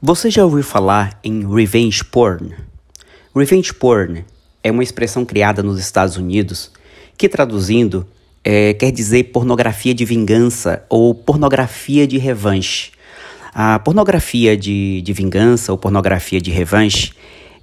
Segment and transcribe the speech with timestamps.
[0.00, 2.54] Você já ouviu falar em revenge porn?
[3.34, 4.24] Revenge porn
[4.62, 6.70] é uma expressão criada nos Estados Unidos
[7.16, 8.06] que, traduzindo,
[8.44, 12.92] é, quer dizer pornografia de vingança ou pornografia de revanche.
[13.52, 17.12] A pornografia de, de vingança ou pornografia de revanche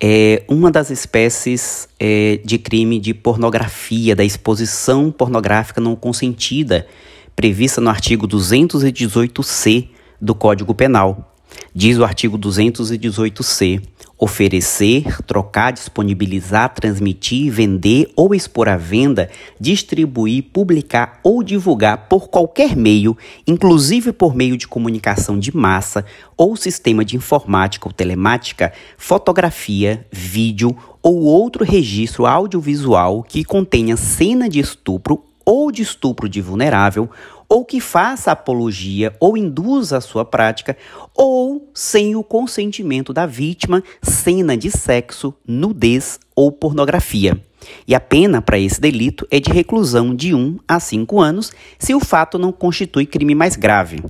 [0.00, 6.86] é uma das espécies é, de crime de pornografia, da exposição pornográfica não consentida,
[7.34, 9.88] prevista no artigo 218-C
[10.20, 11.26] do Código Penal.
[11.74, 13.80] Diz o artigo 218-C:
[14.18, 22.76] oferecer, trocar, disponibilizar, transmitir, vender ou expor à venda, distribuir, publicar ou divulgar por qualquer
[22.76, 26.04] meio, inclusive por meio de comunicação de massa
[26.36, 34.50] ou sistema de informática ou telemática, fotografia, vídeo ou outro registro audiovisual que contenha cena
[34.50, 37.08] de estupro ou de estupro de vulnerável
[37.50, 40.76] ou que faça apologia ou induza a sua prática,
[41.12, 47.42] ou sem o consentimento da vítima, cena de sexo, nudez ou pornografia.
[47.88, 51.92] E a pena para esse delito é de reclusão de 1 a 5 anos, se
[51.92, 54.00] o fato não constitui crime mais grave.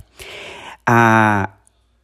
[0.85, 1.49] A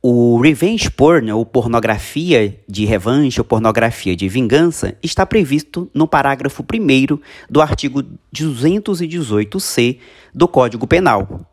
[0.10, 6.64] o revenge porn, ou pornografia de revanche ou pornografia de vingança, está previsto no parágrafo
[6.64, 7.20] 1
[7.50, 8.02] do artigo
[8.34, 9.98] 218-C
[10.34, 11.46] do Código Penal.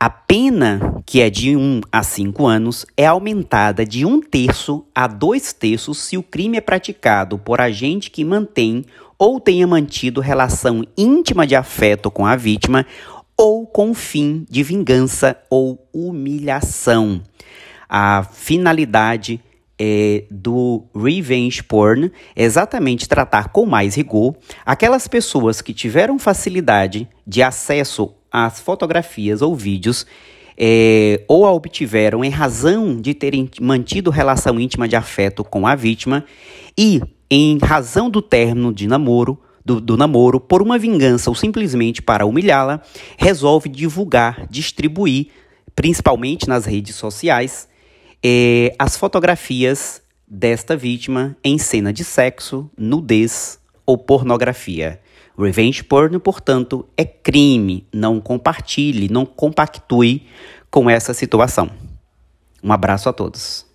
[0.00, 5.06] A pena, que é de 1 a 5 anos, é aumentada de um terço a
[5.06, 8.86] dois terços se o crime é praticado por agente que mantém
[9.18, 12.86] ou tenha mantido relação íntima de afeto com a vítima
[13.36, 17.20] ou com fim de vingança ou humilhação
[17.94, 19.38] a finalidade
[19.78, 27.06] é, do revenge porn é exatamente tratar com mais rigor aquelas pessoas que tiveram facilidade
[27.26, 30.06] de acesso às fotografias ou vídeos
[30.56, 35.74] é, ou a obtiveram em razão de terem mantido relação íntima de afeto com a
[35.74, 36.24] vítima
[36.78, 36.98] e
[37.30, 42.24] em razão do término de namoro do, do, namoro por uma vingança ou simplesmente para
[42.24, 42.80] humilhá-la,
[43.18, 45.26] resolve divulgar, distribuir,
[45.76, 47.68] principalmente nas redes sociais,
[48.22, 55.00] é, as fotografias desta vítima em cena de sexo, nudez ou pornografia.
[55.38, 57.86] Revenge porn, portanto, é crime.
[57.92, 60.26] Não compartilhe, não compactue
[60.70, 61.70] com essa situação.
[62.62, 63.66] Um abraço a todos.